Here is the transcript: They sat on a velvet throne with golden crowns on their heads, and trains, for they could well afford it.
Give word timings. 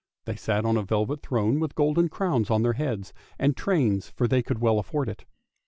They 0.25 0.35
sat 0.35 0.65
on 0.65 0.77
a 0.77 0.81
velvet 0.81 1.21
throne 1.21 1.59
with 1.59 1.75
golden 1.75 2.09
crowns 2.09 2.49
on 2.49 2.63
their 2.63 2.73
heads, 2.73 3.13
and 3.37 3.55
trains, 3.55 4.09
for 4.09 4.27
they 4.27 4.41
could 4.41 4.57
well 4.57 4.79
afford 4.79 5.07
it. 5.07 5.25